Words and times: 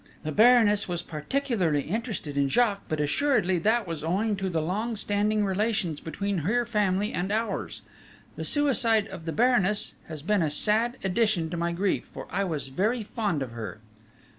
The 0.23 0.31
Baroness 0.31 0.87
was 0.87 1.03
particularly 1.03 1.83
interested 1.83 2.35
in 2.35 2.49
Jacques, 2.49 2.81
but 2.89 2.99
assuredly 2.99 3.59
that 3.59 3.85
was 3.85 4.03
owing 4.03 4.35
to 4.37 4.49
the 4.49 4.59
long 4.59 4.95
standing 4.95 5.45
relations 5.45 5.99
between 5.99 6.39
her 6.39 6.65
family 6.65 7.13
and 7.13 7.31
ours.... 7.31 7.83
The 8.35 8.43
suicide 8.43 9.05
of 9.09 9.25
the 9.25 9.31
Baroness 9.31 9.93
has 10.07 10.23
been 10.23 10.41
a 10.41 10.49
sad 10.49 10.97
addition 11.03 11.51
to 11.51 11.55
my 11.57 11.71
grief, 11.71 12.09
for 12.11 12.25
I 12.31 12.43
was 12.45 12.69
very 12.69 13.03
fond 13.03 13.43
of 13.43 13.51
her!..." 13.51 13.79